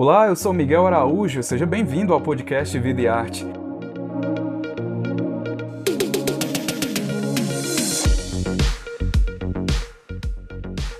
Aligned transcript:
Olá, 0.00 0.28
eu 0.28 0.36
sou 0.36 0.52
Miguel 0.52 0.86
Araújo, 0.86 1.42
seja 1.42 1.66
bem-vindo 1.66 2.14
ao 2.14 2.20
podcast 2.20 2.78
Vida 2.78 3.00
e 3.00 3.08
Arte. 3.08 3.44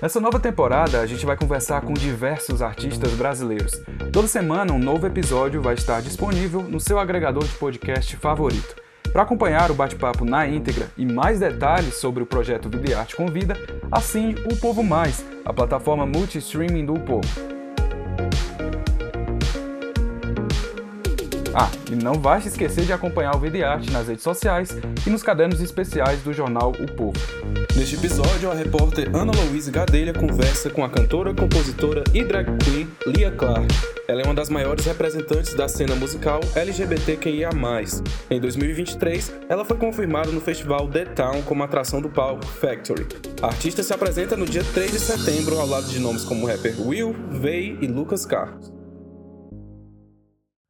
Nessa 0.02 0.18
nova 0.18 0.40
temporada, 0.40 1.00
a 1.00 1.06
gente 1.06 1.24
vai 1.24 1.36
conversar 1.36 1.82
com 1.82 1.92
diversos 1.92 2.60
artistas 2.60 3.12
brasileiros. 3.12 3.80
Toda 4.12 4.26
semana, 4.26 4.72
um 4.72 4.80
novo 4.80 5.06
episódio 5.06 5.62
vai 5.62 5.74
estar 5.74 6.02
disponível 6.02 6.62
no 6.62 6.80
seu 6.80 6.98
agregador 6.98 7.44
de 7.44 7.54
podcast 7.54 8.16
favorito. 8.16 8.82
Para 9.12 9.22
acompanhar 9.22 9.70
o 9.70 9.74
bate-papo 9.74 10.24
na 10.24 10.44
íntegra 10.44 10.88
e 10.96 11.06
mais 11.06 11.38
detalhes 11.38 11.94
sobre 11.94 12.24
o 12.24 12.26
projeto 12.26 12.68
Vida 12.68 12.90
e 12.90 12.94
Arte 12.94 13.14
Convida, 13.14 13.56
assine 13.92 14.34
o 14.52 14.56
Povo 14.56 14.82
Mais, 14.82 15.24
a 15.44 15.52
plataforma 15.52 16.04
multi-streaming 16.04 16.84
do 16.84 16.94
Povo. 16.94 17.57
Ah, 21.60 21.68
e 21.90 21.96
não 21.96 22.14
vai 22.14 22.40
se 22.40 22.46
esquecer 22.46 22.84
de 22.84 22.92
acompanhar 22.92 23.34
o 23.34 23.40
Videarte 23.40 23.90
nas 23.90 24.06
redes 24.06 24.22
sociais 24.22 24.78
e 25.04 25.10
nos 25.10 25.24
cadernos 25.24 25.60
especiais 25.60 26.22
do 26.22 26.32
jornal 26.32 26.70
O 26.70 26.86
Povo. 26.86 27.18
Neste 27.74 27.96
episódio, 27.96 28.48
a 28.48 28.54
repórter 28.54 29.08
Ana 29.12 29.32
Louise 29.32 29.68
Gadelha 29.68 30.12
conversa 30.12 30.70
com 30.70 30.84
a 30.84 30.88
cantora, 30.88 31.34
compositora 31.34 32.04
e 32.14 32.22
drag 32.22 32.46
queen 32.58 32.88
Lia 33.08 33.32
Clark. 33.32 33.66
Ela 34.06 34.22
é 34.22 34.24
uma 34.24 34.34
das 34.34 34.48
maiores 34.48 34.86
representantes 34.86 35.52
da 35.54 35.66
cena 35.66 35.96
musical 35.96 36.38
LGBTQIA+. 36.54 37.50
Em 38.30 38.40
2023, 38.40 39.32
ela 39.48 39.64
foi 39.64 39.78
confirmada 39.78 40.30
no 40.30 40.40
festival 40.40 40.86
The 40.86 41.06
Town 41.06 41.42
como 41.42 41.64
atração 41.64 42.00
do 42.00 42.08
palco 42.08 42.46
Factory. 42.46 43.04
A 43.42 43.46
artista 43.46 43.82
se 43.82 43.92
apresenta 43.92 44.36
no 44.36 44.46
dia 44.46 44.62
3 44.62 44.92
de 44.92 45.00
setembro 45.00 45.58
ao 45.58 45.66
lado 45.66 45.88
de 45.88 45.98
nomes 45.98 46.22
como 46.22 46.44
o 46.44 46.48
rapper 46.48 46.80
Will, 46.80 47.16
Vey 47.32 47.76
e 47.80 47.88
Lucas 47.88 48.24
Carlos. 48.24 48.77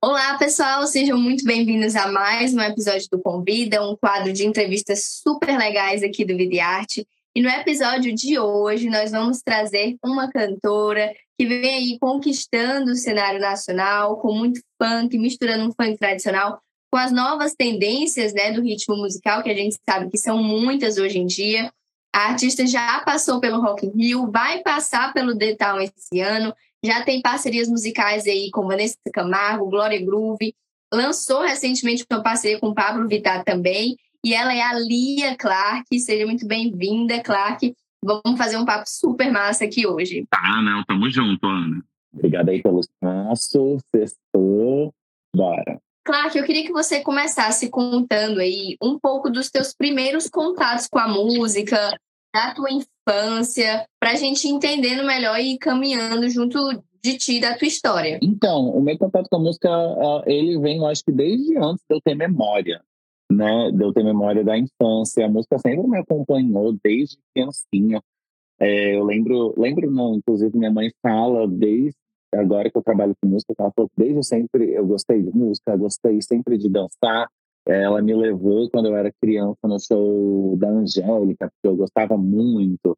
Olá, 0.00 0.38
pessoal, 0.38 0.86
sejam 0.86 1.18
muito 1.18 1.44
bem-vindos 1.44 1.96
a 1.96 2.06
mais 2.06 2.54
um 2.54 2.60
episódio 2.60 3.08
do 3.10 3.20
Convida, 3.20 3.82
um 3.82 3.96
quadro 3.96 4.32
de 4.32 4.46
entrevistas 4.46 5.20
super 5.24 5.58
legais 5.58 6.04
aqui 6.04 6.24
do 6.24 6.36
Vidiarte. 6.36 7.04
E 7.34 7.42
no 7.42 7.48
episódio 7.48 8.14
de 8.14 8.38
hoje, 8.38 8.88
nós 8.88 9.10
vamos 9.10 9.42
trazer 9.42 9.96
uma 10.04 10.30
cantora 10.30 11.12
que 11.36 11.44
vem 11.44 11.74
aí 11.74 11.98
conquistando 11.98 12.92
o 12.92 12.96
cenário 12.96 13.40
nacional, 13.40 14.18
com 14.18 14.32
muito 14.32 14.60
funk, 14.80 15.18
misturando 15.18 15.64
um 15.64 15.72
funk 15.72 15.98
tradicional 15.98 16.60
com 16.92 16.96
as 16.96 17.10
novas 17.10 17.56
tendências 17.56 18.32
né, 18.32 18.52
do 18.52 18.62
ritmo 18.62 18.96
musical, 18.96 19.42
que 19.42 19.50
a 19.50 19.54
gente 19.54 19.76
sabe 19.84 20.08
que 20.08 20.16
são 20.16 20.40
muitas 20.40 20.96
hoje 20.96 21.18
em 21.18 21.26
dia. 21.26 21.72
A 22.14 22.28
artista 22.28 22.64
já 22.64 23.00
passou 23.00 23.40
pelo 23.40 23.60
Rock 23.60 23.84
in 23.84 23.90
Rio, 23.90 24.30
vai 24.30 24.62
passar 24.62 25.12
pelo 25.12 25.36
The 25.36 25.56
Town 25.56 25.80
esse 25.80 26.20
ano, 26.20 26.54
já 26.84 27.02
tem 27.02 27.20
parcerias 27.20 27.68
musicais 27.68 28.26
aí 28.26 28.50
com 28.50 28.66
Vanessa 28.66 28.96
Camargo, 29.12 29.68
Glória 29.68 30.04
Groove, 30.04 30.54
lançou 30.92 31.42
recentemente 31.42 32.04
uma 32.10 32.22
parceria 32.22 32.58
com 32.58 32.74
Pablo 32.74 33.08
Vittar 33.08 33.44
também, 33.44 33.96
e 34.24 34.34
ela 34.34 34.54
é 34.54 34.60
a 34.60 34.72
Lia 34.78 35.36
Clark. 35.36 35.98
Seja 35.98 36.26
muito 36.26 36.46
bem-vinda, 36.46 37.20
Clark. 37.22 37.74
Vamos 38.04 38.38
fazer 38.38 38.56
um 38.56 38.64
papo 38.64 38.84
super 38.86 39.30
massa 39.30 39.64
aqui 39.64 39.86
hoje. 39.86 40.26
Tá, 40.30 40.62
não, 40.62 40.84
tamo 40.84 41.10
junto, 41.10 41.46
Ana. 41.46 41.82
Obrigada 42.12 42.50
aí 42.50 42.62
pelo 42.62 42.80
espaço, 42.80 43.78
sextou, 43.94 44.92
bora. 45.34 45.80
Clark, 46.04 46.38
eu 46.38 46.44
queria 46.44 46.64
que 46.64 46.72
você 46.72 47.02
começasse 47.02 47.68
contando 47.68 48.40
aí 48.40 48.76
um 48.82 48.98
pouco 48.98 49.28
dos 49.28 49.50
teus 49.50 49.74
primeiros 49.74 50.28
contatos 50.28 50.88
com 50.88 50.98
a 50.98 51.06
música, 51.06 51.98
da 52.34 52.54
tua 52.54 52.68
infância, 52.70 53.86
para 54.00 54.12
a 54.12 54.16
gente 54.16 54.48
entendendo 54.48 55.04
melhor 55.04 55.38
e 55.40 55.58
caminhando 55.58 56.28
junto 56.28 56.58
de 57.02 57.16
ti, 57.16 57.40
da 57.40 57.56
tua 57.56 57.68
história? 57.68 58.18
Então, 58.22 58.70
o 58.70 58.80
meu 58.80 58.98
contato 58.98 59.28
com 59.30 59.36
a 59.36 59.40
música, 59.40 59.68
ele 60.26 60.58
vem, 60.58 60.78
eu 60.78 60.86
acho 60.86 61.04
que 61.04 61.12
desde 61.12 61.56
antes 61.58 61.84
de 61.88 61.96
eu 61.96 62.00
ter 62.00 62.14
memória, 62.14 62.82
né? 63.30 63.70
De 63.70 63.82
eu 63.82 63.92
ter 63.92 64.02
memória 64.02 64.42
da 64.42 64.56
infância. 64.56 65.26
A 65.26 65.28
música 65.28 65.58
sempre 65.58 65.86
me 65.86 65.98
acompanhou 65.98 66.76
desde 66.82 67.18
criancinha. 67.34 68.02
É, 68.60 68.96
eu 68.96 69.04
lembro, 69.04 69.54
lembro 69.56 69.90
não, 69.90 70.16
inclusive 70.16 70.56
minha 70.56 70.70
mãe 70.70 70.90
fala 71.00 71.46
desde 71.46 71.96
agora 72.34 72.70
que 72.70 72.76
eu 72.76 72.82
trabalho 72.82 73.14
com 73.20 73.28
música, 73.28 73.54
ela 73.58 73.72
falou 73.74 73.90
desde 73.96 74.22
sempre 74.24 74.72
eu 74.72 74.86
gostei 74.86 75.22
de 75.22 75.30
música, 75.30 75.76
gostei 75.76 76.20
sempre 76.20 76.58
de 76.58 76.68
dançar, 76.68 77.28
ela 77.68 78.00
me 78.00 78.14
levou 78.14 78.70
quando 78.70 78.86
eu 78.86 78.96
era 78.96 79.12
criança 79.20 79.58
no 79.64 79.78
show 79.78 80.56
da 80.56 80.68
Angélica, 80.68 81.50
porque 81.50 81.68
eu 81.68 81.76
gostava 81.76 82.16
muito 82.16 82.96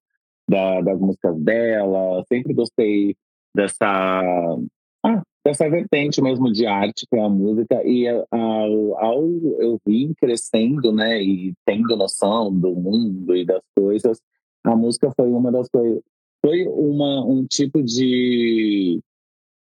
da, 0.49 0.81
das 0.81 0.99
músicas 0.99 1.37
dela, 1.41 2.25
sempre 2.29 2.55
gostei 2.55 3.17
dessa 3.55 4.57
ah, 5.05 5.23
dessa 5.45 5.69
vertente 5.69 6.23
mesmo 6.23 6.53
de 6.53 6.67
arte 6.67 7.07
que 7.09 7.17
é 7.17 7.23
a 7.23 7.29
música. 7.29 7.83
E 7.85 8.07
ao, 8.09 8.99
ao 8.99 9.25
eu 9.59 9.81
vim 9.85 10.13
crescendo, 10.15 10.93
né, 10.93 11.21
e 11.23 11.53
tendo 11.65 11.97
noção 11.97 12.53
do 12.53 12.75
mundo 12.75 13.35
e 13.35 13.45
das 13.45 13.63
coisas, 13.77 14.21
a 14.65 14.77
música 14.77 15.11
foi 15.17 15.31
uma 15.31 15.51
das 15.51 15.69
coisas, 15.69 16.01
foi 16.45 16.67
uma 16.69 17.25
um 17.25 17.45
tipo 17.45 17.83
de 17.83 19.01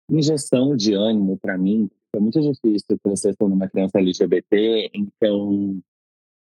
injeção 0.10 0.76
de 0.76 0.94
ânimo 0.94 1.40
para 1.42 1.58
mim, 1.58 1.90
foi 2.12 2.22
muito 2.22 2.40
difícil 2.42 3.00
crescer 3.04 3.34
sendo 3.36 3.54
uma 3.54 3.70
criança 3.70 4.00
LGBT, 4.00 4.92
então 4.94 5.82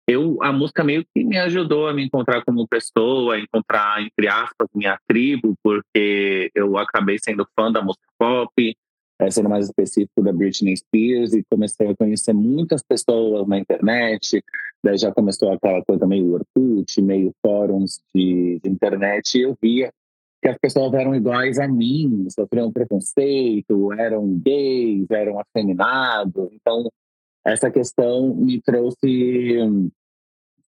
eu 0.07 0.41
a 0.43 0.51
música 0.51 0.83
meio 0.83 1.05
que 1.13 1.23
me 1.23 1.37
ajudou 1.37 1.87
a 1.87 1.93
me 1.93 2.03
encontrar 2.03 2.43
como 2.43 2.67
pessoa, 2.67 3.35
a 3.35 3.39
encontrar 3.39 4.01
entre 4.01 4.27
aspas 4.27 4.67
minha 4.73 4.99
tribo, 5.07 5.55
porque 5.63 6.51
eu 6.53 6.77
acabei 6.77 7.17
sendo 7.19 7.47
fã 7.55 7.71
da 7.71 7.81
música 7.81 8.05
pop, 8.17 8.77
é, 9.19 9.31
sendo 9.31 9.49
mais 9.49 9.65
específico 9.65 10.21
da 10.21 10.33
Britney 10.33 10.75
Spears 10.75 11.33
e 11.33 11.43
comecei 11.49 11.87
a 11.87 11.95
conhecer 11.95 12.33
muitas 12.33 12.81
pessoas 12.83 13.47
na 13.47 13.59
internet. 13.59 14.43
Daí 14.83 14.97
já 14.97 15.13
começou 15.13 15.51
aquela 15.51 15.83
coisa 15.85 16.07
meio 16.07 16.33
Orkut, 16.33 17.01
meio 17.01 17.31
fóruns 17.45 18.01
de, 18.13 18.59
de 18.63 18.69
internet 18.69 19.37
e 19.37 19.41
eu 19.43 19.55
via 19.61 19.93
que 20.41 20.47
as 20.47 20.57
pessoas 20.57 20.93
eram 20.93 21.13
iguais 21.13 21.59
a 21.59 21.67
mim, 21.67 22.27
sofriam 22.29 22.71
preconceito, 22.71 23.93
eram 23.93 24.39
gays, 24.39 25.09
eram 25.11 25.39
afeminados. 25.39 26.49
Então, 26.53 26.89
essa 27.45 27.69
questão 27.69 28.33
me 28.35 28.59
trouxe, 28.61 29.59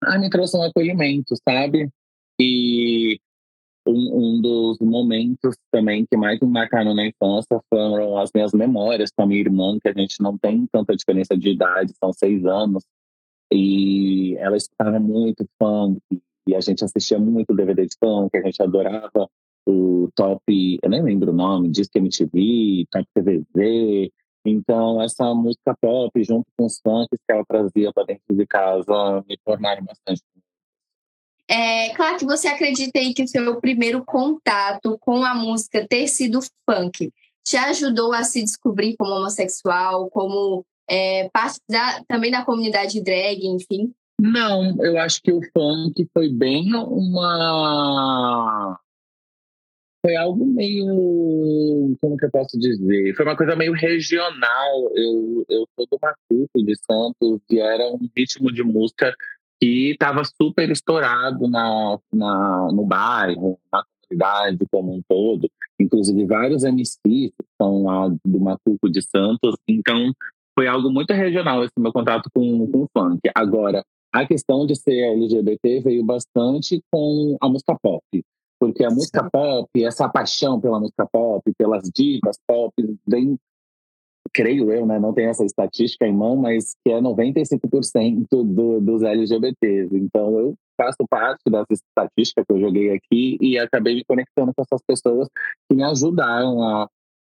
ah, 0.03 0.19
me 0.19 0.29
trouxe 0.29 0.57
um 0.57 0.63
acolhimento, 0.63 1.35
sabe? 1.49 1.89
E 2.41 3.21
um, 3.87 4.19
um, 4.19 4.41
dos 4.41 4.79
momentos 4.81 5.57
também 5.71 6.05
que 6.05 6.17
mais 6.17 6.41
me 6.41 6.49
marcaram 6.49 6.95
na 6.95 7.07
infância 7.07 7.61
foram 7.73 8.19
as 8.19 8.31
minhas 8.35 8.53
memórias 8.53 9.11
com 9.15 9.23
a 9.23 9.27
minha 9.27 9.41
irmã, 9.41 9.79
que 9.81 9.89
a 9.89 9.93
gente 9.93 10.21
não 10.21 10.37
tem 10.37 10.67
tanta 10.67 10.97
diferença 10.97 11.37
de 11.37 11.51
idade, 11.51 11.95
são 12.03 12.13
seis 12.13 12.45
anos. 12.45 12.85
E 13.53 14.37
ela 14.39 14.57
escutava 14.57 14.99
muito 14.99 15.47
funk, 15.61 16.01
e 16.47 16.55
a 16.55 16.61
gente 16.61 16.85
assistia 16.85 17.19
muito 17.19 17.55
DVD 17.55 17.87
de 17.87 17.97
funk, 17.99 18.37
a 18.37 18.43
gente 18.43 18.63
adorava 18.63 19.29
o 19.71 20.11
Top, 20.15 20.43
eu 20.83 20.91
nem 20.91 21.03
lembro 21.03 21.31
o 21.31 21.35
nome, 21.35 21.71
Disque 21.71 21.99
MTV, 21.99 22.87
Top 22.91 23.07
TVZ. 23.15 24.11
Então, 24.45 25.01
essa 25.03 25.35
música 25.35 25.75
pop, 25.81 26.11
junto 26.23 26.47
com 26.57 26.67
os 26.67 26.81
funks 26.81 27.19
que 27.27 27.33
ela 27.33 27.45
trazia 27.47 27.93
para 27.93 28.05
dentro 28.05 28.35
de 28.35 28.47
casa, 28.47 29.25
me 29.29 29.37
tornaram 29.45 29.85
bastante. 29.85 30.23
É 31.49 31.93
claro 31.95 32.17
que 32.17 32.25
você 32.25 32.49
acredita 32.49 32.99
aí 32.99 33.13
que 33.13 33.25
o 33.25 33.29
seu 33.29 33.61
primeiro 33.61 34.05
contato 34.05 34.97
com 35.01 35.25
a 35.25 35.35
música 35.35 35.87
ter 35.87 36.07
sido 36.07 36.39
funk 36.69 37.13
te 37.45 37.57
ajudou 37.57 38.13
a 38.13 38.23
se 38.23 38.43
descobrir 38.43 38.97
como 38.97 39.13
homossexual, 39.13 40.09
como 40.11 40.65
é, 40.89 41.29
parte 41.31 41.59
da, 41.69 42.03
também 42.07 42.31
da 42.31 42.45
comunidade 42.45 43.03
drag, 43.03 43.45
enfim? 43.47 43.93
Não, 44.21 44.77
eu 44.85 44.99
acho 44.99 45.21
que 45.23 45.33
o 45.33 45.41
funk 45.53 46.07
foi 46.13 46.29
bem 46.29 46.73
uma 46.75 47.19
foi 50.05 50.17
algo 50.17 50.45
meio. 50.47 51.97
Como 52.01 52.17
que 52.17 52.25
eu 52.25 52.31
posso 52.31 52.59
dizer? 52.59 53.15
Foi 53.15 53.25
uma 53.25 53.37
coisa 53.37 53.55
meio 53.55 53.73
regional. 53.73 54.91
Eu, 54.95 55.45
eu 55.49 55.67
sou 55.77 55.87
do 55.91 55.99
Macuco, 56.01 56.65
de 56.65 56.75
Santos, 56.77 57.41
e 57.51 57.59
era 57.59 57.85
um 57.93 58.09
ritmo 58.17 58.53
de 58.53 58.63
música 58.63 59.15
que 59.61 59.91
estava 59.91 60.23
super 60.25 60.71
estourado 60.71 61.47
na, 61.49 61.99
na, 62.13 62.73
no 62.73 62.85
bairro, 62.87 63.59
na 63.71 63.85
comunidade 64.03 64.67
como 64.71 64.95
um 64.95 65.03
todo. 65.07 65.51
Inclusive, 65.79 66.25
vários 66.25 66.63
MCs 66.65 67.33
são 67.61 67.85
lá 67.85 68.09
do 68.09 68.41
Macuco 68.41 68.89
de 68.89 69.03
Santos. 69.03 69.57
Então, 69.69 70.13
foi 70.59 70.67
algo 70.67 70.91
muito 70.91 71.13
regional 71.13 71.63
esse 71.63 71.79
meu 71.79 71.93
contato 71.93 72.31
com, 72.35 72.67
com 72.71 72.83
o 72.85 72.89
funk. 72.97 73.21
Agora, 73.35 73.85
a 74.13 74.27
questão 74.27 74.67
de 74.67 74.75
ser 74.75 75.13
LGBT 75.13 75.81
veio 75.81 76.05
bastante 76.05 76.83
com 76.91 77.37
a 77.41 77.49
música 77.49 77.77
pop 77.81 78.03
porque 78.61 78.85
a 78.85 78.91
música 78.91 79.29
pop, 79.31 79.69
essa 79.83 80.07
paixão 80.07 80.61
pela 80.61 80.79
música 80.79 81.09
pop, 81.11 81.43
pelas 81.57 81.91
divas 81.91 82.39
pop, 82.47 82.73
vem, 83.09 83.39
creio 84.35 84.71
eu, 84.71 84.85
né, 84.85 85.01
não 85.01 85.15
tenho 85.15 85.31
essa 85.31 85.45
estatística 85.45 86.07
em 86.07 86.15
mão, 86.15 86.37
mas 86.37 86.75
que 86.85 86.93
é 86.93 87.01
95% 87.01 88.27
do, 88.29 88.81
dos 88.81 89.03
LGBTs. 89.03 89.97
Então 89.97 90.39
eu 90.39 90.55
faço 90.77 90.99
parte 91.09 91.43
dessa 91.51 91.73
estatística 91.73 92.45
que 92.45 92.53
eu 92.53 92.61
joguei 92.61 92.91
aqui 92.91 93.39
e 93.41 93.59
acabei 93.59 93.95
me 93.95 94.05
conectando 94.05 94.53
com 94.55 94.63
essas 94.63 94.83
pessoas 94.87 95.27
que 95.69 95.75
me 95.75 95.83
ajudaram 95.83 96.63
a, 96.63 96.89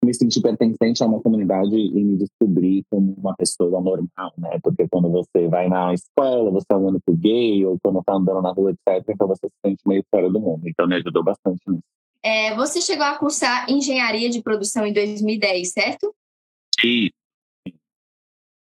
me 0.04 0.14
sentir 0.14 0.42
pertencente 0.42 1.04
a 1.04 1.08
uma 1.08 1.22
comunidade 1.22 1.76
e 1.76 2.04
me 2.04 2.18
descobrir 2.18 2.84
como 2.90 3.14
uma 3.14 3.36
pessoa 3.36 3.80
normal, 3.80 4.34
né? 4.38 4.60
Porque 4.64 4.88
quando 4.88 5.10
você 5.12 5.48
vai 5.48 5.70
na 5.70 5.94
escola, 5.94 6.50
você 6.50 6.66
tá 6.68 6.76
andando 6.76 7.00
com 7.06 7.16
gay, 7.16 7.66
ou 7.66 7.78
quando 7.84 8.04
tá 8.04 8.16
andando 8.16 8.42
na 8.42 8.52
rua, 8.52 8.72
etc., 8.72 9.04
então 9.10 9.28
você 9.28 9.48
se 9.48 9.54
sente 9.64 9.82
meio 9.86 10.04
fora 10.10 10.30
do 10.30 10.40
mundo. 10.40 10.68
Então 10.68 10.88
me 10.88 10.96
ajudou 10.96 11.24
bastante 11.24 11.62
nisso. 11.68 11.84
É, 12.24 12.56
você 12.56 12.82
chegou 12.82 13.06
a 13.06 13.18
cursar 13.18 13.70
engenharia 13.70 14.30
de 14.30 14.42
produção 14.42 14.86
em 14.86 14.94
2010, 14.94 15.72
certo? 15.72 16.14
Sim. 16.80 17.10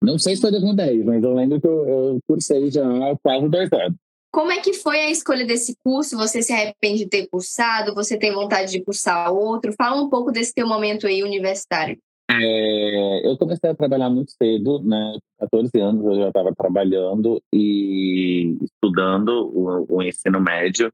Não 0.02 0.18
sei 0.18 0.36
se 0.36 0.42
foi 0.42 0.50
2010, 0.52 1.04
mas 1.04 1.24
eu 1.24 1.34
lembro 1.34 1.60
que 1.60 1.66
eu, 1.66 1.88
eu 1.88 2.18
cursei 2.28 2.70
já 2.70 2.84
há 2.84 3.16
quase 3.18 3.48
dois 3.48 3.72
anos. 3.72 3.98
Como 4.36 4.52
é 4.52 4.60
que 4.60 4.74
foi 4.74 5.00
a 5.00 5.10
escolha 5.10 5.46
desse 5.46 5.74
curso? 5.82 6.14
Você 6.18 6.42
se 6.42 6.52
arrepende 6.52 7.04
de 7.04 7.08
ter 7.08 7.26
cursado? 7.26 7.94
Você 7.94 8.18
tem 8.18 8.34
vontade 8.34 8.70
de 8.70 8.84
cursar 8.84 9.32
outro? 9.32 9.72
Fala 9.72 9.98
um 9.98 10.10
pouco 10.10 10.30
desse 10.30 10.52
teu 10.52 10.68
momento 10.68 11.06
aí 11.06 11.22
universitário. 11.22 11.98
É, 12.30 13.26
eu 13.26 13.38
comecei 13.38 13.70
a 13.70 13.74
trabalhar 13.74 14.10
muito 14.10 14.32
cedo, 14.32 14.82
né? 14.82 15.16
14 15.38 15.70
anos 15.80 16.04
eu 16.04 16.16
já 16.16 16.28
estava 16.28 16.54
trabalhando 16.54 17.42
e 17.50 18.58
estudando 18.60 19.30
o, 19.30 19.86
o, 19.88 20.02
ensino 20.02 20.38
médio. 20.38 20.92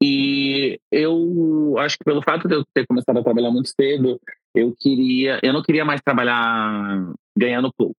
E 0.00 0.78
eu 0.92 1.74
acho 1.78 1.98
que 1.98 2.04
pelo 2.04 2.22
fato 2.22 2.46
de 2.46 2.54
eu 2.54 2.64
ter 2.72 2.86
começado 2.86 3.18
a 3.18 3.24
trabalhar 3.24 3.50
muito 3.50 3.70
cedo, 3.70 4.20
eu 4.54 4.72
queria, 4.78 5.40
eu 5.42 5.52
não 5.52 5.64
queria 5.64 5.84
mais 5.84 6.00
trabalhar 6.00 7.12
ganhando 7.36 7.74
pouco, 7.76 7.96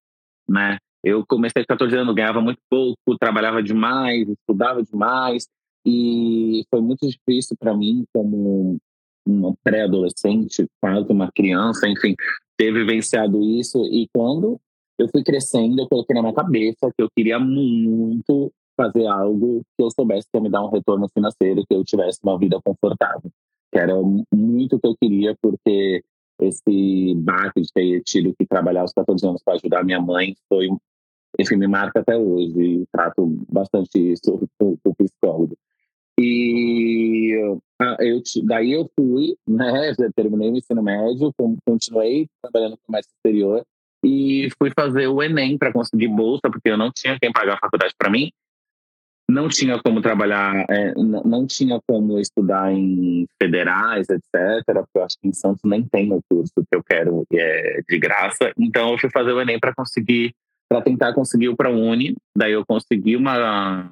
né? 0.48 0.78
Eu 1.04 1.26
comecei 1.26 1.64
com 1.64 1.74
14 1.74 1.96
anos, 1.96 2.16
ganhava 2.16 2.42
muito 2.42 2.60
pouco, 2.70 3.18
trabalhava 3.20 3.62
demais, 3.62 4.28
estudava 4.28 4.84
demais, 4.84 5.48
e 5.86 6.64
foi 6.70 6.82
muito 6.82 7.08
difícil 7.08 7.56
para 7.58 7.76
mim, 7.76 8.04
como 8.14 8.78
uma 9.26 9.54
pré-adolescente, 9.64 10.66
quase 10.82 11.12
uma 11.12 11.32
criança, 11.32 11.88
enfim, 11.88 12.16
ter 12.58 12.74
vivenciado 12.74 13.42
isso. 13.44 13.86
E 13.86 14.08
quando 14.14 14.60
eu 14.98 15.08
fui 15.10 15.24
crescendo, 15.24 15.80
eu 15.80 15.88
coloquei 15.88 16.16
na 16.16 16.22
minha 16.22 16.34
cabeça 16.34 16.92
que 16.96 17.04
eu 17.04 17.10
queria 17.16 17.40
muito 17.40 18.52
fazer 18.76 19.08
algo 19.08 19.62
que 19.76 19.84
eu 19.84 19.90
soubesse 19.92 20.28
que 20.32 20.38
ia 20.38 20.42
me 20.42 20.50
dar 20.50 20.64
um 20.64 20.70
retorno 20.70 21.08
financeiro, 21.10 21.64
que 21.68 21.76
eu 21.76 21.84
tivesse 21.84 22.20
uma 22.24 22.38
vida 22.38 22.60
confortável. 22.64 23.32
Que 23.72 23.80
era 23.80 23.94
muito 24.34 24.76
o 24.76 24.80
que 24.80 24.88
eu 24.88 24.96
queria, 25.02 25.36
porque 25.42 26.04
esse 26.40 27.16
baque 27.16 27.62
de 27.62 27.72
ter 27.74 28.04
tido 28.04 28.34
que 28.38 28.46
trabalhar 28.46 28.82
aos 28.82 28.94
14 28.94 29.26
anos 29.28 29.42
para 29.44 29.56
ajudar 29.56 29.84
minha 29.84 30.02
mãe 30.02 30.36
foi 30.48 30.68
enfim, 31.40 31.56
me 31.56 31.68
marca 31.68 32.00
até 32.00 32.18
hoje 32.18 32.86
trato 32.92 33.26
bastante 33.50 34.14
isso 34.14 34.48
com 34.58 34.78
o 34.84 34.96
psicólogo. 34.96 35.58
E 36.20 37.32
eu, 37.32 37.62
daí 38.44 38.72
eu 38.72 38.90
fui, 38.96 39.38
né, 39.48 39.94
já 40.00 40.12
terminei 40.16 40.50
o 40.50 40.58
ensino 40.58 40.82
médio, 40.82 41.32
continuei 41.66 42.28
trabalhando 42.42 42.78
com 42.78 42.88
comércio 42.88 43.12
exterior 43.16 43.64
e 44.04 44.50
fui 44.58 44.72
fazer 44.76 45.08
o 45.08 45.22
Enem 45.22 45.58
para 45.58 45.72
conseguir 45.72 46.08
bolsa, 46.08 46.50
porque 46.50 46.70
eu 46.70 46.78
não 46.78 46.92
tinha 46.92 47.20
quem 47.20 47.32
pagar 47.32 47.54
a 47.56 47.60
faculdade 47.60 47.94
para 47.98 48.10
mim, 48.10 48.32
não 49.30 49.50
tinha 49.50 49.82
como 49.82 50.02
trabalhar, 50.02 50.66
é, 50.70 50.94
não 50.96 51.46
tinha 51.46 51.82
como 51.86 52.20
estudar 52.20 52.72
em 52.72 53.28
federais, 53.42 54.08
etc., 54.10 54.64
porque 54.66 54.98
eu 54.98 55.04
acho 55.04 55.18
que 55.22 55.28
em 55.28 55.34
Santos 55.34 55.62
nem 55.66 55.84
tem 55.84 56.12
o 56.14 56.22
curso 56.30 56.54
que 56.56 56.76
eu 56.76 56.84
quero 56.84 57.26
é, 57.34 57.82
de 57.88 58.00
graça, 58.00 58.54
então 58.58 58.92
eu 58.92 58.98
fui 58.98 59.10
fazer 59.10 59.34
o 59.34 59.42
Enem 59.42 59.60
para 59.60 59.76
conseguir 59.76 60.34
para 60.70 60.82
tentar 60.82 61.14
conseguir 61.14 61.50
o 61.50 61.56
ProUni. 61.56 62.16
Daí 62.36 62.52
eu 62.52 62.66
consegui 62.66 63.16
uma, 63.16 63.92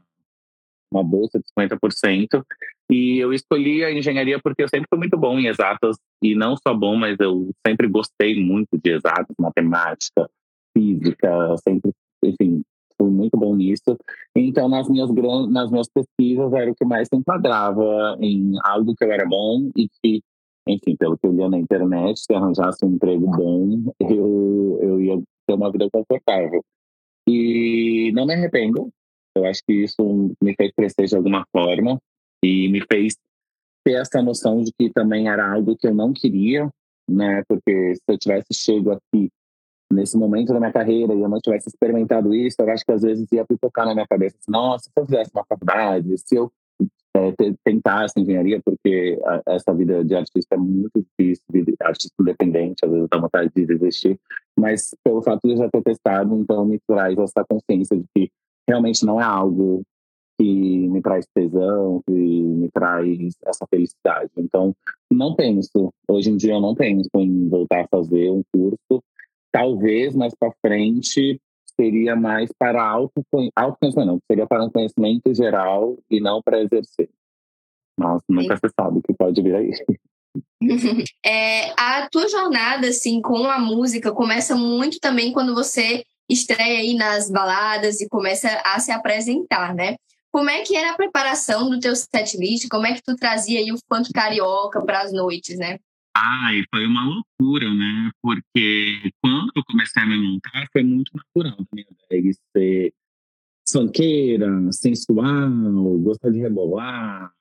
uma 0.92 1.04
bolsa 1.04 1.40
de 1.40 1.46
50%. 1.58 2.44
E 2.92 3.18
eu 3.18 3.34
escolhi 3.34 3.84
a 3.84 3.92
engenharia 3.92 4.40
porque 4.40 4.62
eu 4.62 4.70
sempre 4.70 4.88
fui 4.90 5.00
muito 5.00 5.18
bom 5.18 5.40
em 5.40 5.48
exatas. 5.48 5.98
E 6.22 6.36
não 6.36 6.56
só 6.56 6.74
bom, 6.74 6.96
mas 6.96 7.18
eu 7.20 7.50
sempre 7.66 7.88
gostei 7.88 8.40
muito 8.40 8.78
de 8.78 8.92
exatas, 8.92 9.36
matemática, 9.40 10.30
física, 10.78 11.56
sempre, 11.58 11.92
enfim, 12.24 12.62
fui 13.00 13.09
muito 13.09 13.38
bom 13.38 13.56
nisso. 13.56 13.97
Então, 14.36 14.68
nas 14.68 14.88
minhas, 14.89 15.09
nas 15.50 15.71
minhas 15.71 15.88
pesquisas, 15.88 16.53
era 16.53 16.71
o 16.71 16.75
que 16.75 16.86
mais 16.86 17.07
se 17.07 17.15
enquadrava 17.15 18.18
em 18.19 18.53
algo 18.63 18.95
que 18.95 19.03
eu 19.03 19.12
era 19.12 19.25
bom 19.25 19.69
e 19.75 19.88
que, 19.88 20.21
enfim, 20.68 20.95
pelo 20.95 21.18
que 21.18 21.27
eu 21.27 21.31
lia 21.31 21.50
na 21.50 21.57
internet, 21.57 22.19
se 22.19 22.33
arranjasse 22.33 22.86
um 22.86 22.94
emprego 22.94 23.27
bom, 23.27 23.94
eu, 24.00 24.80
eu 24.81 25.01
ia 25.01 25.21
ter 25.47 25.53
uma 25.53 25.71
vida 25.71 25.88
confortável. 25.92 26.63
E 27.27 28.12
não 28.13 28.25
me 28.25 28.33
arrependo. 28.33 28.89
Eu 29.36 29.45
acho 29.45 29.62
que 29.68 29.74
isso 29.83 30.31
me 30.41 30.56
fez 30.56 30.71
crescer 30.74 31.06
de 31.07 31.15
alguma 31.15 31.45
forma 31.51 32.00
e 32.44 32.69
me 32.69 32.81
fez 32.89 33.15
ter 33.83 33.94
essa 33.94 34.21
noção 34.21 34.62
de 34.62 34.71
que 34.80 34.89
também 34.89 35.27
era 35.27 35.51
algo 35.53 35.75
que 35.75 35.88
eu 35.88 35.94
não 35.94 36.13
queria, 36.13 36.69
né? 37.09 37.44
Porque 37.48 37.95
se 37.95 38.01
eu 38.07 38.18
tivesse 38.18 38.53
chego 38.53 38.91
aqui 38.91 39.30
nesse 39.92 40.18
momento 40.18 40.54
da 40.54 40.60
minha 40.60 40.72
carreira 40.72 41.14
e 41.14 41.22
eu 41.22 41.30
não 41.30 41.40
tivesse 41.40 41.70
experimentado 41.70 42.34
isso, 42.34 42.58
eu 42.60 42.70
acho 42.70 42.86
que 42.86 42.92
às 42.92 43.02
vezes 43.02 43.32
ia 43.32 43.46
pipocar 43.46 43.86
na 43.86 43.94
minha 43.94 44.08
cabeça, 44.08 44.38
assim, 44.40 44.52
nossa, 44.52 44.86
se 44.86 44.92
eu 44.96 45.06
fizesse 45.06 45.32
uma 45.34 45.46
faculdade, 45.46 46.18
se 46.18 46.36
eu 46.36 46.52
é, 47.16 47.34
tentar 47.64 48.04
essa 48.04 48.20
engenharia, 48.20 48.62
porque 48.64 49.18
a, 49.26 49.54
essa 49.54 49.74
vida 49.74 50.04
de 50.04 50.16
artista 50.16 50.56
é 50.56 50.58
muito 50.58 51.06
difícil, 51.20 51.46
artista 51.82 52.14
independente, 52.20 52.84
às 52.84 52.92
vezes 52.92 53.08
dá 53.10 53.18
vontade 53.18 53.52
de 53.56 53.66
desistir, 53.66 54.20
mas 54.58 54.94
pelo 55.04 55.22
fato 55.22 55.42
de 55.46 55.54
eu 55.54 55.58
já 55.58 55.70
ter 55.70 55.82
testado, 55.82 56.36
então 56.36 56.66
me 56.66 56.80
traz 56.88 57.18
essa 57.18 57.46
consciência 57.48 57.98
de 57.98 58.06
que 58.14 58.32
realmente 58.68 59.06
não 59.06 59.22
é 59.22 59.24
algo 59.24 59.84
que 60.38 60.88
me 60.90 61.02
traz 61.02 61.26
tesão, 61.34 62.02
que 62.06 62.12
me 62.12 62.70
traz 62.70 63.38
essa 63.46 63.66
felicidade. 63.70 64.30
Então, 64.38 64.76
não 65.10 65.34
penso, 65.34 65.94
hoje 66.10 66.30
em 66.30 66.36
dia 66.36 66.54
eu 66.54 66.62
não 66.62 66.76
penso 66.76 67.10
em 67.16 67.48
voltar 67.48 67.86
a 67.86 67.88
fazer 67.88 68.30
um 68.32 68.42
curso, 68.52 69.02
talvez 69.56 70.13
mais 70.13 70.36
para 70.36 70.52
frente 70.62 71.40
seria 71.80 72.13
mais 72.13 72.50
para 72.57 72.86
autoconhecimento, 72.86 74.06
não, 74.06 74.19
seria 74.30 74.46
para 74.46 74.66
um 74.66 74.69
conhecimento 74.69 75.34
geral 75.34 75.98
e 76.10 76.19
não 76.19 76.42
para 76.42 76.62
exercer. 76.62 77.10
Mas 77.98 78.22
nunca 78.28 78.57
se 78.57 78.69
sabe 78.78 79.00
o 79.00 79.02
que 79.02 79.13
pode 79.13 79.42
vir 79.42 79.56
aí. 79.56 79.72
É, 81.25 81.72
a 81.80 82.10
tua 82.10 82.28
jornada 82.28 82.90
assim 82.90 83.22
com 83.22 83.46
a 83.46 83.57
música 83.57 84.12
começa 84.12 84.54
muito 84.56 85.00
também 85.00 85.31
quando 85.31 85.56
você 85.56 86.04
estreia 86.30 86.80
aí 86.80 86.94
nas 86.94 87.31
baladas 87.31 88.01
e 88.01 88.10
começa 88.10 88.50
a 88.66 88.80
se 88.80 88.92
apresentar, 88.92 89.74
né? 89.74 89.96
Como 90.31 90.50
é 90.50 90.63
que 90.63 90.75
era 90.75 90.92
a 90.92 90.96
preparação 90.96 91.69
do 91.69 91.80
teu 91.80 91.96
setlist? 91.96 92.68
Como 92.69 92.86
é 92.86 92.94
que 92.94 93.01
tu 93.01 93.16
trazia 93.16 93.60
aí 93.60 93.72
o 93.72 93.78
funk 93.88 94.12
carioca 94.13 94.84
para 94.84 95.01
as 95.01 95.13
noites, 95.13 95.58
né? 95.58 95.80
Ai, 96.17 96.63
foi 96.73 96.85
uma 96.85 97.06
loucura, 97.06 97.73
né? 97.73 98.09
Porque 98.21 99.12
quando 99.21 99.51
eu 99.53 99.63
comecei 99.65 100.01
a 100.01 100.05
me 100.05 100.17
montar, 100.17 100.65
foi 100.72 100.81
muito 100.81 101.12
natural 101.13 101.57
da 101.57 101.65
minha 101.74 101.88
drag 102.10 102.31
ser 102.55 102.93
funkeira, 103.69 104.72
sensual, 104.72 105.50
gostar 106.00 106.29
de 106.29 106.39
rebolar, 106.39 107.34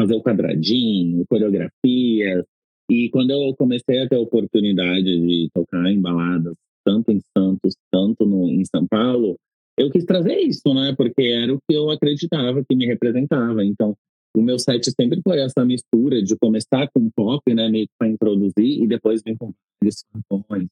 fazer 0.00 0.14
o 0.14 0.22
quadradinho, 0.22 1.26
coreografia. 1.28 2.42
E 2.90 3.10
quando 3.10 3.32
eu 3.32 3.54
comecei 3.54 4.00
a 4.00 4.08
ter 4.08 4.16
a 4.16 4.20
oportunidade 4.20 5.04
de 5.04 5.50
tocar 5.52 5.86
em 5.90 6.00
baladas, 6.00 6.54
tanto 6.86 7.12
em 7.12 7.20
Santos, 7.36 7.74
tanto 7.92 8.24
no, 8.24 8.48
em 8.48 8.64
São 8.64 8.86
Paulo, 8.86 9.36
eu 9.78 9.90
quis 9.90 10.04
trazer 10.06 10.38
isso, 10.38 10.72
né? 10.72 10.94
Porque 10.96 11.22
era 11.22 11.52
o 11.52 11.58
que 11.68 11.76
eu 11.76 11.90
acreditava 11.90 12.64
que 12.64 12.74
me 12.74 12.86
representava. 12.86 13.62
Então, 13.64 13.94
o 14.34 14.42
meu 14.42 14.58
set 14.58 14.90
sempre 14.90 15.20
foi 15.22 15.40
essa 15.40 15.64
mistura 15.64 16.22
de 16.22 16.36
começar 16.36 16.88
com 16.92 17.10
pop, 17.10 17.42
né, 17.54 17.68
meio 17.68 17.86
que 17.86 17.94
para 17.98 18.08
introduzir 18.08 18.82
e 18.82 18.86
depois 18.86 19.22
vir 19.22 19.36
com 19.36 19.52
vários 19.80 20.04
funkões, 20.28 20.68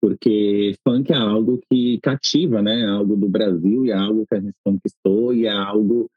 porque 0.00 0.74
funk 0.86 1.12
é 1.12 1.16
algo 1.16 1.60
que 1.70 1.98
cativa, 2.00 2.62
né, 2.62 2.82
é 2.82 2.86
algo 2.86 3.16
do 3.16 3.28
Brasil 3.28 3.86
e 3.86 3.90
é 3.90 3.94
algo 3.94 4.26
que 4.26 4.34
a 4.34 4.40
gente 4.40 4.56
conquistou 4.64 5.34
e 5.34 5.46
é 5.46 5.52
algo 5.52 6.10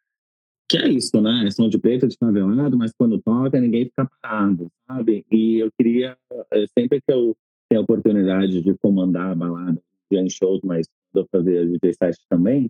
que 0.70 0.78
é 0.78 0.90
isso, 0.90 1.22
né, 1.22 1.46
é 1.46 1.52
som 1.52 1.70
de 1.70 1.78
preto 1.78 2.08
de 2.08 2.18
favelado, 2.18 2.78
mas 2.78 2.92
quando 2.98 3.22
toca 3.22 3.60
ninguém 3.60 3.86
fica 3.86 4.10
parado, 4.22 4.68
sabe? 4.88 5.24
E 5.32 5.60
eu 5.60 5.70
queria, 5.78 6.18
eh, 6.52 6.66
sempre 6.78 7.00
que 7.02 7.14
eu 7.14 7.36
tenho 7.70 7.82
a 7.82 7.84
oportunidade 7.84 8.62
de 8.62 8.74
comandar 8.80 9.32
a 9.32 9.36
balada, 9.36 9.80
de 10.12 10.30
shows, 10.30 10.62
mas 10.64 10.88
eu 11.14 11.28
fazer 11.32 11.68
DJ 11.68 11.94
set 11.94 12.18
também, 12.30 12.70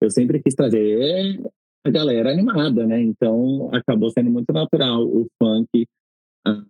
eu 0.00 0.10
sempre 0.10 0.42
quis 0.42 0.54
trazer 0.54 1.40
a 1.84 1.90
galera 1.90 2.30
animada, 2.30 2.86
né? 2.86 3.00
Então 3.00 3.70
acabou 3.72 4.10
sendo 4.10 4.30
muito 4.30 4.52
natural 4.52 5.02
o 5.04 5.26
funk 5.38 5.86
uh, 6.46 6.64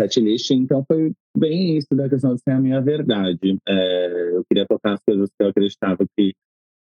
setlist. 0.00 0.50
Então 0.50 0.84
foi 0.86 1.12
bem 1.36 1.76
isso 1.78 1.88
da 1.92 2.08
questão 2.08 2.34
de 2.34 2.42
ser 2.42 2.52
a 2.52 2.60
minha 2.60 2.80
verdade. 2.80 3.58
É, 3.66 4.30
eu 4.34 4.44
queria 4.44 4.66
tocar 4.66 4.94
as 4.94 5.02
coisas 5.02 5.28
que 5.30 5.42
eu 5.42 5.48
acreditava 5.48 6.04
que 6.16 6.32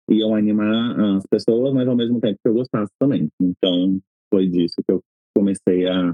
iam 0.09 0.35
animar 0.35 0.99
as 1.17 1.25
pessoas, 1.27 1.73
mas 1.73 1.87
ao 1.87 1.95
mesmo 1.95 2.19
tempo 2.19 2.39
que 2.43 2.49
eu 2.49 2.53
gostasse 2.53 2.91
também. 2.99 3.29
Então 3.41 3.99
foi 4.29 4.47
disso 4.47 4.75
que 4.85 4.91
eu 4.91 5.01
comecei 5.35 5.87
a, 5.87 6.13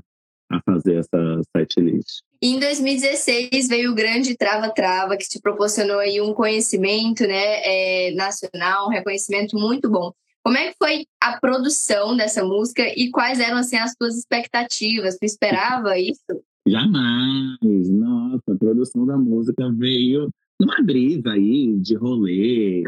a 0.52 0.62
fazer 0.64 0.98
essa 0.98 1.42
setlist. 1.56 2.20
Em 2.42 2.60
2016 2.60 3.68
veio 3.68 3.92
o 3.92 3.96
grande 3.96 4.38
Trava 4.38 4.70
Trava, 4.70 5.18
que 5.18 5.28
te 5.28 5.42
proporcionou 5.42 6.00
aí 6.00 6.22
um 6.22 6.34
conhecimento 6.34 7.26
né, 7.26 7.62
é, 7.64 8.12
nacional, 8.14 8.88
um 8.88 8.92
reconhecimento 8.92 9.58
muito 9.58 9.90
bom. 9.90 10.12
Como 10.46 10.60
é 10.60 10.70
que 10.70 10.76
foi 10.78 11.08
a 11.20 11.40
produção 11.40 12.16
dessa 12.16 12.46
música 12.46 12.84
e 12.96 13.10
quais 13.10 13.40
eram 13.40 13.58
assim 13.58 13.78
as 13.78 13.96
tuas 13.96 14.16
expectativas? 14.16 15.18
Tu 15.18 15.26
esperava 15.26 15.98
isso? 15.98 16.22
Jamais! 16.68 17.90
Nossa, 17.90 18.54
a 18.54 18.56
produção 18.56 19.08
da 19.08 19.18
música 19.18 19.72
veio 19.72 20.30
numa 20.62 20.84
brisa 20.84 21.32
aí 21.32 21.76
de 21.80 21.96
rolê, 21.96 22.84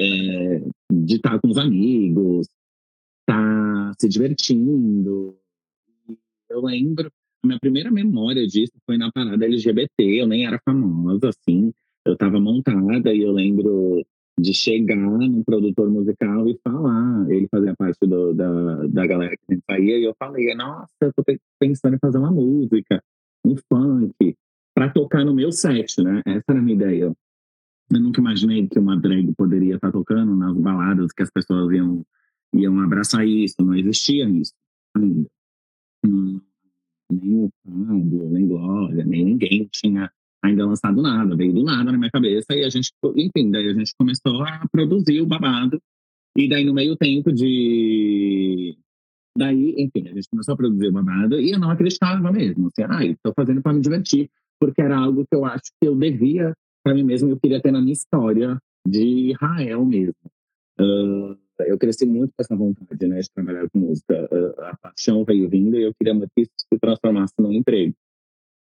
é, 0.00 0.64
de 0.92 1.14
estar 1.14 1.38
com 1.38 1.50
os 1.50 1.58
amigos, 1.58 2.48
estar 3.20 3.90
tá 3.90 3.92
se 3.96 4.08
divertindo. 4.08 5.38
Eu 6.48 6.60
lembro, 6.60 7.08
a 7.44 7.46
minha 7.46 7.60
primeira 7.60 7.92
memória 7.92 8.44
disso 8.48 8.72
foi 8.84 8.98
na 8.98 9.12
parada 9.12 9.44
LGBT, 9.44 9.92
eu 9.98 10.26
nem 10.26 10.44
era 10.44 10.60
famosa, 10.64 11.28
assim. 11.28 11.72
Eu 12.04 12.14
estava 12.14 12.40
montada 12.40 13.14
e 13.14 13.20
eu 13.20 13.30
lembro 13.30 14.04
de 14.38 14.54
chegar 14.54 14.96
num 14.96 15.42
produtor 15.42 15.90
musical 15.90 16.48
e 16.48 16.58
falar. 16.62 17.30
Ele 17.30 17.48
fazia 17.48 17.74
parte 17.76 18.06
do, 18.06 18.32
da, 18.32 18.86
da 18.86 19.06
galera 19.06 19.36
que 19.36 19.42
a 19.48 19.54
gente 19.54 19.64
saía 19.68 19.98
e 19.98 20.04
eu 20.04 20.14
falei, 20.18 20.54
nossa, 20.54 20.92
eu 21.00 21.12
tô 21.12 21.22
pensando 21.58 21.96
em 21.96 21.98
fazer 21.98 22.18
uma 22.18 22.30
música, 22.30 23.02
um 23.44 23.54
funk, 23.68 24.36
para 24.74 24.90
tocar 24.90 25.24
no 25.24 25.34
meu 25.34 25.52
set, 25.52 26.02
né? 26.02 26.22
Essa 26.26 26.44
era 26.48 26.58
a 26.58 26.62
minha 26.62 26.76
ideia. 26.76 27.12
Eu 27.92 28.00
nunca 28.00 28.20
imaginei 28.20 28.66
que 28.68 28.78
uma 28.78 28.96
drag 28.96 29.32
poderia 29.34 29.74
estar 29.74 29.88
tá 29.88 29.92
tocando 29.92 30.34
nas 30.36 30.56
baladas 30.56 31.12
que 31.12 31.22
as 31.22 31.30
pessoas 31.30 31.72
iam, 31.72 32.04
iam 32.54 32.80
abraçar 32.80 33.26
isso, 33.26 33.56
não 33.60 33.74
existia 33.74 34.28
isso 34.28 34.54
ainda. 34.96 35.28
Nem 37.12 37.44
o 37.44 37.50
Fábio, 37.64 38.30
nem 38.30 38.46
Glória, 38.46 39.04
nem 39.04 39.24
ninguém 39.24 39.68
tinha 39.72 40.10
ainda 40.42 40.66
lançado 40.66 41.00
nada, 41.02 41.36
veio 41.36 41.52
do 41.52 41.62
nada 41.62 41.92
na 41.92 41.98
minha 41.98 42.10
cabeça 42.10 42.54
e 42.54 42.64
a 42.64 42.68
gente, 42.68 42.92
enfim, 43.16 43.50
daí 43.50 43.68
a 43.68 43.74
gente 43.74 43.92
começou 43.98 44.42
a 44.42 44.66
produzir 44.70 45.20
o 45.20 45.26
babado 45.26 45.80
e 46.36 46.48
daí 46.48 46.64
no 46.64 46.72
meio 46.72 46.96
tempo 46.96 47.32
de 47.32 48.76
daí, 49.36 49.74
enfim, 49.78 50.08
a 50.08 50.14
gente 50.14 50.28
começou 50.30 50.54
a 50.54 50.56
produzir 50.56 50.88
o 50.88 50.92
babado 50.92 51.40
e 51.40 51.50
eu 51.50 51.58
não 51.58 51.70
acreditava 51.70 52.32
mesmo, 52.32 52.68
assim, 52.68 52.82
ah, 52.88 53.04
estou 53.04 53.32
fazendo 53.34 53.62
para 53.62 53.72
me 53.72 53.80
divertir, 53.80 54.30
porque 54.58 54.80
era 54.80 54.96
algo 54.96 55.26
que 55.26 55.36
eu 55.36 55.44
acho 55.44 55.70
que 55.80 55.88
eu 55.88 55.94
devia 55.94 56.54
para 56.82 56.94
mim 56.94 57.02
mesmo, 57.02 57.30
eu 57.30 57.38
queria 57.38 57.60
ter 57.60 57.70
na 57.70 57.80
minha 57.80 57.92
história 57.92 58.58
de 58.86 59.32
Israel 59.32 59.84
mesmo. 59.84 60.14
Uh, 60.80 61.36
eu 61.60 61.78
cresci 61.78 62.06
muito 62.06 62.30
com 62.30 62.42
essa 62.42 62.56
vontade, 62.56 63.06
né, 63.06 63.20
de 63.20 63.30
trabalhar 63.30 63.68
com 63.70 63.78
música. 63.78 64.28
Uh, 64.32 64.60
a 64.62 64.76
paixão 64.78 65.24
veio 65.24 65.48
vindo 65.48 65.76
e 65.76 65.82
eu 65.82 65.94
queria 65.94 66.14
muito 66.14 66.30
que 66.34 66.42
isso 66.42 66.52
se 66.58 66.78
transformasse 66.80 67.34
num 67.38 67.52
emprego. 67.52 67.94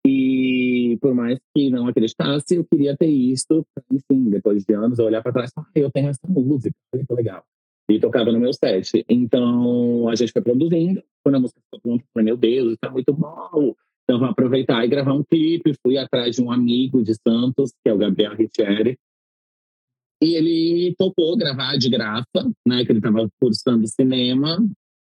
E 0.07 0.99
por 1.01 1.15
mais 1.15 1.39
que 1.55 1.71
não 1.71 1.87
acreditasse, 1.87 2.57
eu 2.57 2.65
queria 2.65 2.97
ter 2.97 3.09
isso, 3.09 3.67
enfim, 3.93 4.31
depois 4.31 4.65
de 4.65 4.75
anos, 4.75 4.99
eu 4.99 5.07
olhar 5.07 5.23
para 5.23 5.33
trás 5.33 5.51
e 5.51 5.61
ah, 5.61 5.65
eu 5.75 5.91
tenho 5.91 6.09
essa 6.09 6.27
música, 6.27 6.75
que 6.93 7.15
legal. 7.15 7.45
E 7.91 7.99
tocava 7.99 8.33
no 8.33 8.41
meu 8.41 8.53
set. 8.53 9.05
Então, 9.09 10.09
a 10.09 10.15
gente 10.15 10.33
foi 10.33 10.43
produzindo, 10.43 11.03
quando 11.23 11.35
a 11.35 11.41
música 11.41 11.61
ficou 11.65 11.81
pronta, 11.81 12.05
falei, 12.15 12.25
meu 12.25 12.37
Deus, 12.37 12.73
está 12.75 12.91
muito 12.91 13.13
bom. 13.13 13.75
Então, 14.05 14.19
vou 14.19 14.29
aproveitar 14.29 14.85
e 14.85 14.89
gravar 14.89 15.13
um 15.13 15.23
clipe. 15.23 15.75
Fui 15.83 15.97
atrás 15.97 16.37
de 16.37 16.43
um 16.43 16.51
amigo 16.51 17.03
de 17.03 17.15
Santos, 17.15 17.73
que 17.83 17.89
é 17.89 17.93
o 17.93 17.99
Gabriel 17.99 18.35
Riccieri. 18.35 18.99
E 20.23 20.35
ele 20.35 20.95
topou 20.99 21.37
gravar 21.37 21.77
de 21.77 21.89
graça, 21.89 22.27
né? 22.67 22.85
Que 22.85 22.93
ele 22.93 22.99
estava 22.99 23.29
cursando 23.41 23.87
cinema. 23.87 24.59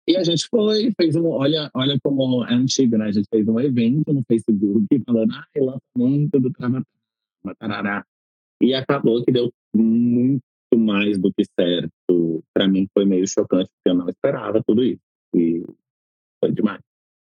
E 0.09 0.17
a 0.17 0.25
gente 0.25 0.49
foi, 0.49 0.91
fez 0.99 1.15
um, 1.17 1.27
olha, 1.27 1.71
olha 1.75 1.99
como 2.03 2.43
é 2.47 2.55
antigo, 2.55 2.97
né? 2.97 3.09
A 3.09 3.13
gente 3.13 3.29
fez 3.29 3.47
um 3.47 3.61
evento 3.61 4.11
no 4.11 4.25
Facebook 4.27 5.05
falando, 5.05 5.35
ah, 5.35 5.45
lançamento 5.55 6.41
do 6.41 6.51
Tramatá, 6.51 8.07
E 8.63 8.73
acabou 8.73 9.23
que 9.23 9.31
deu 9.31 9.53
muito 9.77 10.41
mais 10.79 11.19
do 11.19 11.31
que 11.31 11.45
certo. 11.45 12.43
Para 12.55 12.67
mim 12.67 12.89
foi 12.95 13.05
meio 13.05 13.29
chocante, 13.29 13.69
porque 13.69 13.91
eu 13.91 13.95
não 13.95 14.09
esperava 14.09 14.63
tudo 14.67 14.83
isso. 14.83 15.03
E 15.37 15.63
foi 16.43 16.53
demais. 16.53 16.81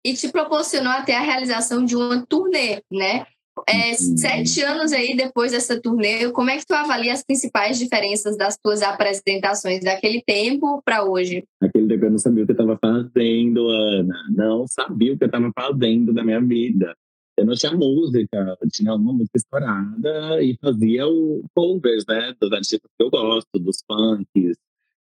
E 0.07 0.15
te 0.15 0.31
proporcionou 0.31 0.93
até 0.93 1.17
a 1.17 1.21
realização 1.21 1.85
de 1.85 1.97
uma 1.97 2.25
turnê, 2.27 2.81
né? 2.93 3.27
É, 3.69 3.91
uhum. 3.91 4.17
sete 4.17 4.63
anos 4.63 4.93
aí 4.93 5.17
depois 5.17 5.53
dessa 5.53 5.81
turnê, 5.81 6.31
como 6.31 6.51
é 6.51 6.59
que 6.59 6.67
tu 6.67 6.75
avalia 6.75 7.13
as 7.13 7.25
principais 7.25 7.79
diferenças 7.79 8.37
das 8.37 8.57
tuas 8.57 8.83
apresentações 8.83 9.83
daquele 9.83 10.23
tempo 10.23 10.83
para 10.85 11.05
hoje? 11.05 11.45
Aquele 11.61 11.89
tempo 11.89 12.05
eu 12.05 12.11
não 12.11 12.19
sabia 12.19 12.45
o 12.45 12.47
que 12.47 12.53
eu 12.53 12.55
estava 12.55 12.79
fazendo, 12.79 13.69
Ana. 13.69 14.15
Não 14.31 14.67
sabia 14.67 15.15
o 15.15 15.19
que 15.19 15.25
eu 15.25 15.29
estava 15.29 15.51
fazendo 15.55 16.13
da 16.13 16.23
minha 16.23 16.41
vida. 16.41 16.95
Eu 17.39 17.47
não 17.47 17.55
tinha 17.55 17.73
música, 17.73 18.59
eu 18.61 18.69
tinha 18.69 18.95
uma 18.95 19.13
música 19.13 19.37
estourada 19.37 20.43
e 20.43 20.57
fazia 20.61 21.07
o 21.07 21.45
covers, 21.55 22.05
né, 22.09 22.35
dos 22.41 22.53
artistas 22.53 22.91
que 22.99 23.05
eu 23.05 23.11
gosto, 23.11 23.61
dos 23.61 23.79
funks, 23.87 24.57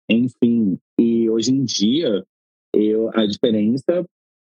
enfim. 0.06 0.78
E 1.00 1.30
hoje 1.30 1.50
em 1.50 1.64
dia, 1.64 2.22
eu, 2.74 3.10
a 3.14 3.24
diferença 3.24 4.04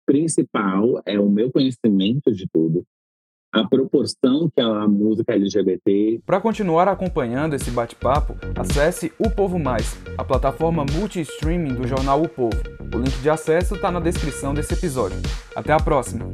principal 0.06 1.00
é 1.06 1.18
o 1.18 1.30
meu 1.30 1.50
conhecimento 1.50 2.30
de 2.32 2.46
tudo, 2.52 2.84
a 3.52 3.64
proporção 3.66 4.50
que 4.54 4.60
a 4.60 4.86
música 4.86 5.34
LGBT. 5.34 6.20
Para 6.24 6.40
continuar 6.40 6.88
acompanhando 6.88 7.54
esse 7.54 7.70
bate-papo, 7.70 8.36
acesse 8.54 9.12
O 9.18 9.28
Povo 9.28 9.58
Mais, 9.58 9.98
a 10.16 10.24
plataforma 10.24 10.84
multi-streaming 10.84 11.74
do 11.74 11.86
jornal 11.86 12.22
O 12.22 12.28
Povo. 12.28 12.56
O 12.94 12.98
link 12.98 13.20
de 13.20 13.30
acesso 13.30 13.74
está 13.74 13.90
na 13.90 14.00
descrição 14.00 14.54
desse 14.54 14.74
episódio. 14.74 15.18
Até 15.54 15.72
a 15.72 15.78
próxima! 15.78 16.28